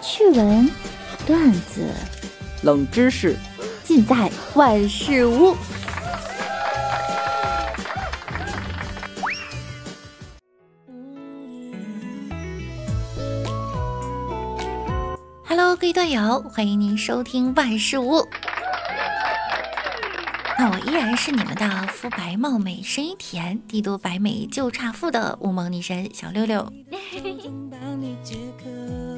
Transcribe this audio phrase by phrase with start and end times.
[0.00, 0.70] 趣闻、
[1.26, 1.92] 段子、
[2.62, 3.36] 冷知识，
[3.82, 5.56] 尽在万事屋。
[15.46, 18.24] Hello，各位段友，欢迎您收听万事屋。
[20.56, 26.72] 那我依然是你们的肤白貌美、声音甜、帝都白美就差富的乌蒙女神小六六。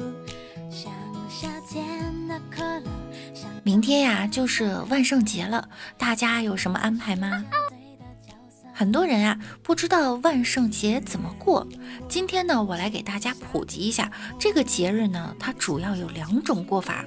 [3.63, 7.45] 明天呀，就是万圣节了，大家有什么安排吗？
[8.73, 11.67] 很多人啊不知道万圣节怎么过。
[12.09, 17.05] 今天呢，我来给大家普及一下这个节日呢，它主要有两种过法。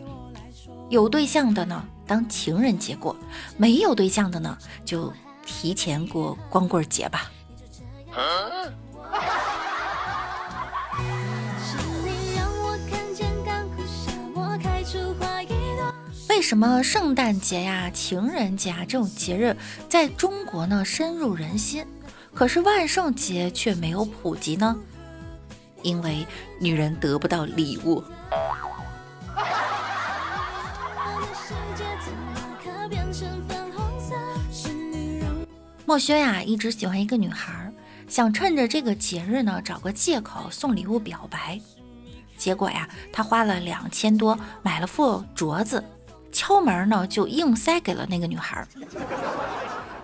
[0.91, 1.85] 有对象的呢。
[2.07, 3.17] 当情人节过，
[3.57, 5.11] 没有对象的呢，就
[5.47, 7.31] 提前过光棍节吧。
[16.45, 19.57] 什么圣诞节呀、情人节啊这种节日
[19.89, 21.87] 在中国呢深入人心，
[22.35, 24.77] 可是万圣节却没有普及呢？
[25.81, 26.27] 因为
[26.61, 28.05] 女人得不到礼物。
[35.87, 37.73] 墨轩呀，一直喜欢一个女孩，
[38.07, 41.59] 想趁着这个节日呢，找个借口送礼物表白。
[42.37, 45.83] 结果呀，他花了两千多买了副镯子，
[46.35, 48.67] 敲门呢就硬塞给了那个女孩。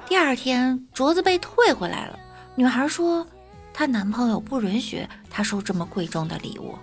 [0.09, 2.19] 第二天，镯子被退回来了，
[2.55, 3.27] 女孩说
[3.75, 6.79] 她男朋友不允许她收这么贵重的礼物。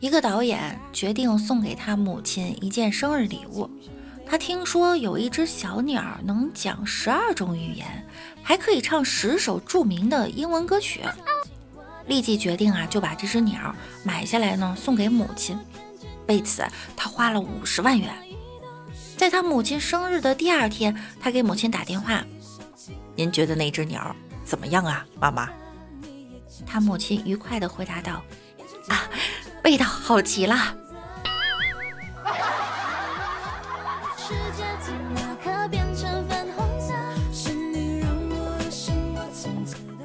[0.00, 3.68] 一个导演决定送给他母亲一件生日礼物。
[4.30, 8.06] 他听说有一只小鸟能讲十二种语言，
[8.42, 11.00] 还可以唱十首著名的英文歌曲，
[12.06, 15.58] 立即决定啊就把这只鸟买下来呢送给母亲。
[16.26, 16.62] 为此，
[16.94, 18.14] 他花了五十万元。
[19.16, 22.22] 在他母亲生日的第二天，他给母亲打电话
[23.16, 24.14] ：“您觉得那只鸟
[24.44, 25.48] 怎么样啊，妈妈？”
[26.66, 28.22] 他母亲愉快地回答道
[28.88, 29.08] ：“啊。”
[29.64, 30.54] 味道好极了。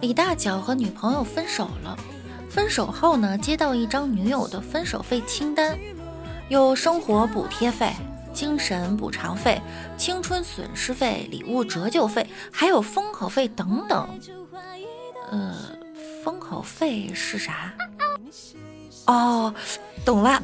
[0.03, 1.97] 李大脚和女朋友分手了，
[2.49, 5.79] 分手后呢，接到一张女友的分手费清单，
[6.49, 7.89] 有生活补贴费、
[8.33, 9.61] 精神补偿费、
[9.95, 14.05] 青春损失费、礼物折旧费，还有封口费等等。
[15.31, 15.55] 呃，
[16.21, 17.73] 封口费是啥？
[19.05, 19.55] 哦，
[20.03, 20.43] 懂了。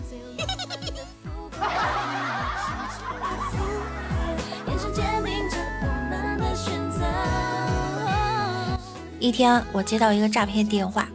[9.19, 11.07] 一天，我接到一个诈骗电话，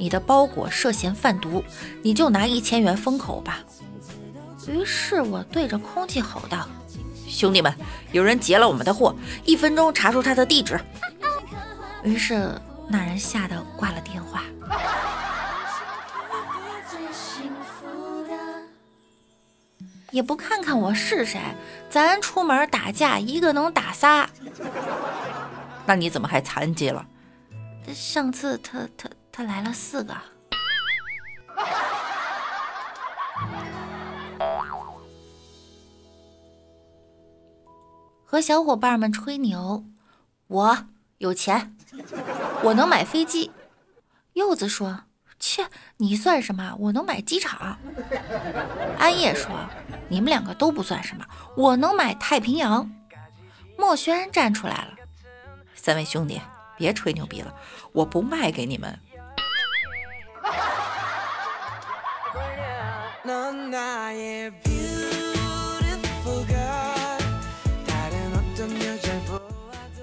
[0.00, 1.62] 你的包裹涉嫌贩毒，
[2.02, 3.60] 你就拿一千元封口吧。
[4.66, 6.66] 于是我对着空气吼道
[7.28, 7.72] ：“兄弟们，
[8.10, 9.14] 有人劫了我们的货，
[9.44, 10.80] 一分钟查出他的地址。”
[12.02, 12.50] 于是
[12.88, 14.42] 那人吓得挂了电话。
[20.10, 21.40] 也不看看我是谁，
[21.88, 24.28] 咱出门打架一个能打仨。
[25.84, 27.06] 那你怎么还残疾了？
[27.94, 30.14] 上次他他他来了四个。
[38.24, 39.84] 和小伙伴们吹牛，
[40.48, 40.86] 我
[41.18, 41.76] 有钱，
[42.62, 43.50] 我能买飞机。
[44.34, 45.02] 柚子说。
[45.38, 45.66] 切，
[45.98, 46.74] 你算什么？
[46.80, 47.78] 我能买机场。
[48.98, 49.50] 安叶说
[50.08, 52.90] ：“你们两个都不算什么，我能买太平洋。”
[53.76, 54.94] 墨轩站出来了
[55.76, 56.40] ：“三位兄弟，
[56.76, 57.54] 别吹牛逼了，
[57.92, 58.98] 我不卖给你们。”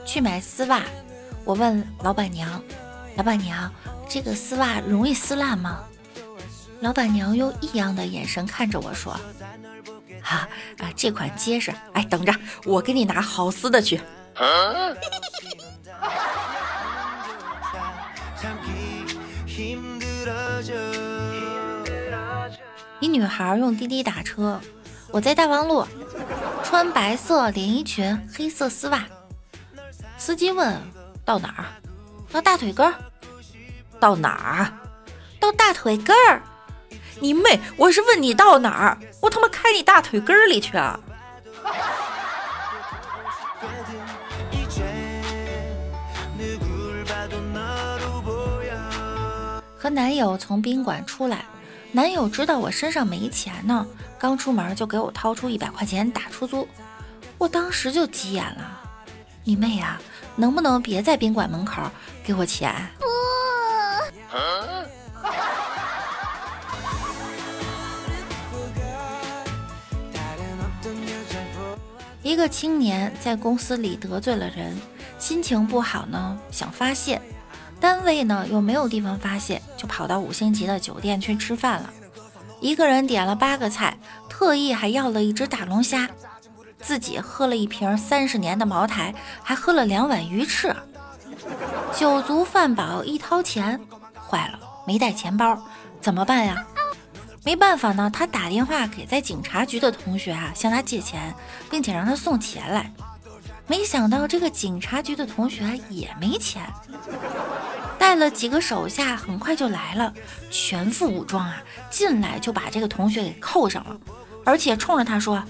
[0.06, 0.83] 去买丝袜，
[1.44, 2.62] 我问老板娘
[3.18, 3.71] ：“老板娘。”
[4.07, 5.83] 这个丝袜容易撕烂吗？
[6.81, 9.19] 老板娘用异样的眼神看着我说
[10.21, 10.47] ：“哈
[10.77, 11.74] 啊，这款结实。
[11.94, 12.31] 哎，等着，
[12.65, 13.95] 我给你拿好撕的去。”
[15.50, 15.52] 一
[23.13, 24.60] 女孩用滴滴打车
[25.12, 25.86] 我在大望路
[26.63, 29.06] 穿白色连衣裙黑色丝袜。
[30.18, 30.75] 司机问
[31.24, 31.65] 到哪儿？
[32.31, 32.95] 到大腿根儿。
[34.00, 34.74] 到哪儿？
[35.39, 36.42] 到大腿根儿。
[37.19, 38.98] 你妹我是问你到哪儿？
[39.21, 41.00] 我他妈开你大腿根儿里去啊！
[49.77, 51.45] 和男友从宾馆出来
[51.95, 53.86] 男友知道我身上没钱呢，
[54.18, 56.68] 刚出门就给我掏出一百块钱打出租。
[57.38, 58.81] 我当时就急眼了，
[59.44, 60.01] 你妹呀，
[60.36, 61.84] 能不能别在宾馆门口
[62.24, 62.74] 给我钱？
[62.98, 63.06] 不
[72.24, 74.75] 一个青年在公司里得罪了人，
[75.19, 77.22] 心情不好呢，想发泄，
[77.83, 81.89] 单位呢又没有地方发泄，就跑到五星级的酒店去吃饭了。
[82.62, 83.97] 一个人点了八个菜，
[84.30, 86.09] 特意还要了一只大龙虾，
[86.80, 89.13] 自己喝了一瓶三十年的茅台，
[89.44, 90.74] 还喝了两碗鱼翅。
[91.94, 93.77] 酒足饭饱，一掏钱，
[94.30, 94.57] 坏了，
[94.88, 95.62] 没带钱包，
[96.00, 96.65] 怎么办呀？
[97.44, 101.35] 没办法呢，他打电话给在警察局的同学啊，向他借钱，
[101.69, 102.89] 并且让他送钱来。
[103.65, 106.62] 没想到这个警察局的同学也没钱，
[108.03, 110.13] 带了几个手下，很快就来了，
[110.51, 113.97] 全副武装啊，进来就把这个同学给扣上了，
[114.44, 115.41] 而且冲着他说：“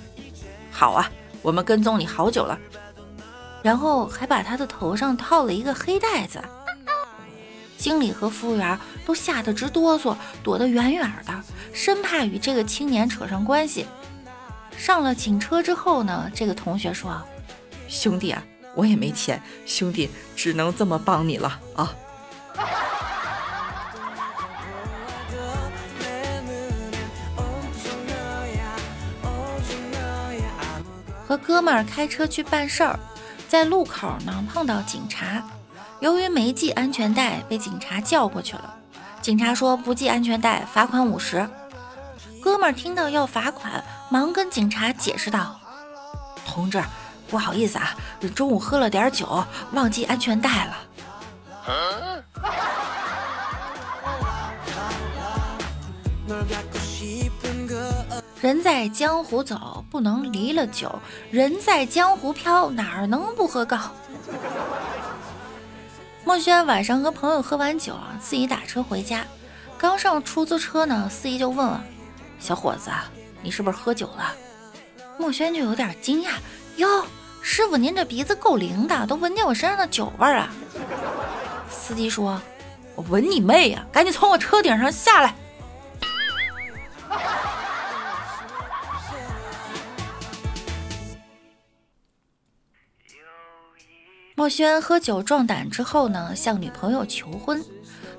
[0.69, 1.09] 好啊，
[1.41, 2.55] 我们跟踪你好久了。”
[3.63, 6.39] 然后还把他的头上套了一个黑袋子。
[7.75, 13.87] 经理和服务员都吓得直哆嗦，躲得远远的，生怕与这个青年扯上关系。
[14.77, 17.19] 上了警车之后呢，这个同学说
[17.89, 18.43] ：“兄弟啊，
[18.75, 21.91] 我也没钱，兄弟只能这么帮你了啊。”
[31.27, 32.99] 和哥们儿开车去办事儿，
[33.47, 35.43] 在路口呢碰到警察。
[35.99, 38.75] 由于没系安全带，被警察叫过去了。
[39.21, 41.49] 警察说不系安全带，罚款五十。
[42.41, 45.59] 哥们儿听到要罚款，忙跟警察解释道
[46.45, 46.83] ：“同志，
[47.29, 47.95] 不好意思啊，
[48.35, 50.77] 中午喝了点酒，忘记安全带了。”
[58.41, 60.89] 人在江湖走，不能离了酒；
[61.31, 63.79] 人在江湖飘，哪儿能不喝高？
[66.25, 69.25] 墨轩晚上和朋友喝完酒啊，自己打车回家。
[69.77, 71.81] 刚上出租车呢，司机就问了
[72.37, 72.91] ：“小伙子，
[73.41, 74.33] 你是不是喝酒了？”
[75.17, 76.31] 墨轩就有点惊讶
[76.75, 77.05] ：“哟，
[77.41, 80.49] 师傅您这鼻子够灵的，都闻见我身上的酒味儿啊！”
[81.83, 82.41] 司机说
[82.95, 83.85] ：“我闻你妹呀！
[83.91, 85.35] 赶紧从我车顶上下来。
[94.35, 97.61] ”墨轩喝酒壮胆之后呢，向女朋友求婚。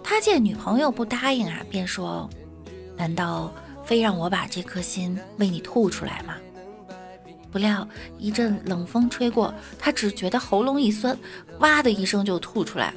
[0.02, 2.28] 他见女朋友不答应啊，便说
[2.98, 3.50] ：“难道
[3.82, 6.36] 非让我把这颗心为你吐出来吗？”
[7.50, 7.88] 不料
[8.18, 11.16] 一阵冷风吹过，他只觉得喉咙一酸，
[11.60, 12.96] 哇的一声就吐出来了。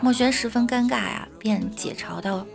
[0.00, 2.46] 墨轩十分尴尬呀，便解嘲道：“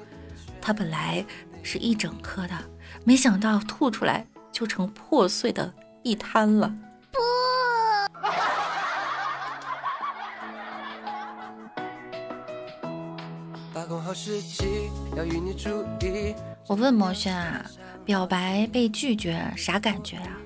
[0.61, 1.23] 他本来
[1.61, 2.55] 是一整颗的，
[3.03, 5.71] 没想到吐出来就成破碎的
[6.03, 6.73] 一滩了。”
[16.65, 17.65] 我问墨轩啊，
[18.05, 20.37] 表白被拒绝啥感觉啊？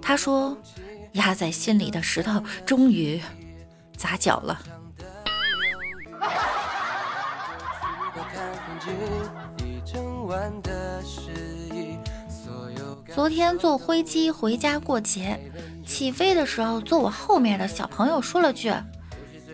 [0.00, 0.56] 他说，
[1.12, 3.20] 压在心里的石头终于
[3.96, 4.62] 砸脚了。
[13.14, 15.38] 昨天坐飞机回家过节，
[15.86, 18.72] 起飞的时候，坐我后面的小朋友说了句：“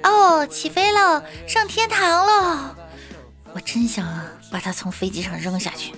[0.02, 2.76] 哦，起飞了，上天堂了。”
[3.52, 4.06] 我真想
[4.50, 5.92] 把他从飞机上扔下去。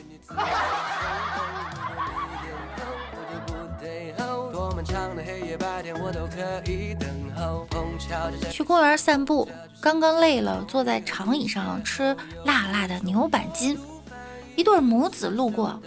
[8.51, 9.49] 去公园散步，
[9.81, 13.79] 刚刚累了，坐在长椅上吃辣辣的牛板筋。
[14.57, 15.81] 一对母子路过，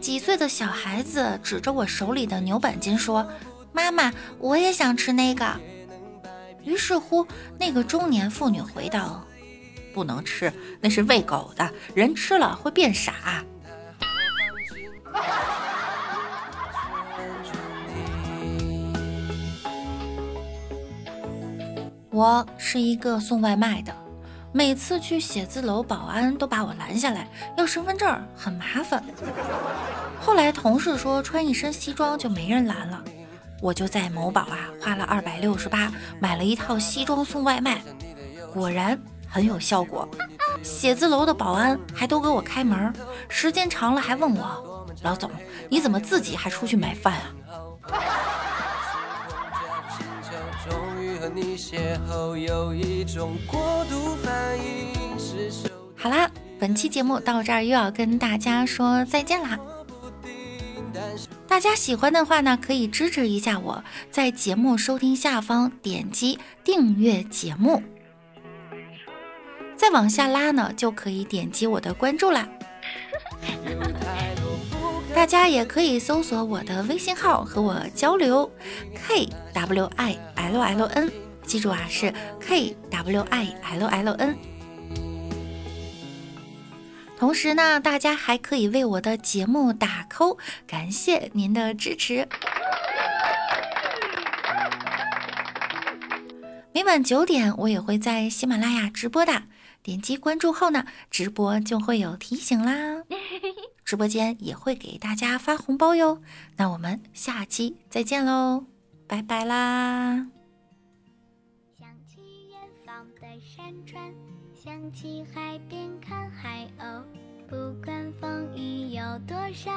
[0.00, 3.26] 几岁的小孩子指着我手里的牛板筋说
[3.72, 5.44] ：“妈妈，我也想吃那个。”
[6.64, 7.26] 于是乎，
[7.58, 9.24] 那个中年妇女回道。
[9.92, 13.44] 不能吃，那是喂狗的，人吃了会变傻。
[22.12, 23.94] 我是一个送外卖的，
[24.52, 27.26] 每次去写字楼，保安都把我拦下来
[27.56, 29.02] 要身份证，很麻烦。
[30.20, 33.02] 后来同事说穿一身西装就没人拦了，
[33.62, 35.90] 我就在某宝啊花了二百六十八
[36.20, 37.80] 买了一套西装送外卖，
[38.52, 39.00] 果然。
[39.34, 40.06] 很有效果，
[40.62, 42.92] 写字楼的保安还都给我开门，
[43.30, 45.30] 时间长了还问我：“老总，
[45.70, 47.32] 你怎么自己还出去买饭啊？”
[55.96, 56.30] 好啦。
[56.58, 59.58] 本期节目到这儿又要跟大家说再见啦。
[61.48, 67.82] 大家喜欢的话呢，可以支持一下我，在节目收听下方点击订阅节目，
[69.74, 72.48] 再往下拉呢，就可以点击我的关注啦。
[75.14, 78.50] 大家也可以搜索我的微信号和我交流
[78.94, 81.12] ，k w i l l n，
[81.44, 84.36] 记住啊，是 k w i l l n。
[87.18, 92.26] 同时呢，大家还可以为我的节目打 call，感谢您的支持。
[96.74, 99.42] 每晚九点，我也会在喜马拉雅直播的，
[99.82, 103.02] 点击关注后呢，直播就会有提醒啦。
[103.84, 106.22] 直播间也会给大家发红包哟，
[106.56, 108.64] 那我们下期再见喽，
[109.06, 110.26] 拜拜啦！
[111.78, 114.14] 想起远方的山川，
[114.54, 117.02] 想起海边看海鸥，
[117.50, 119.70] 不管风雨有多少，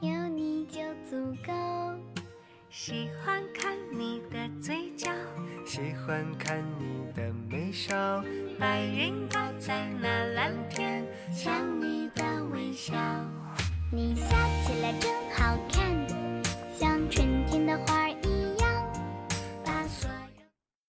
[0.00, 0.80] 有你就
[1.10, 1.52] 足够。
[2.70, 3.08] 喜
[6.18, 8.24] 欢看你的眉梢，
[8.58, 12.92] 白云挂在那蓝天，像你的微笑。
[13.92, 14.47] 你笑。